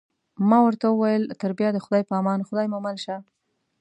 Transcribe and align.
ما 0.49 0.57
ورته 0.65 0.85
وویل: 0.89 1.23
تر 1.41 1.51
بیا 1.59 1.69
د 1.73 1.77
خدای 1.85 2.03
په 2.09 2.13
امان، 2.19 2.39
خدای 2.47 2.67
مو 2.71 2.77
مل 2.85 2.97
شه. 3.03 3.15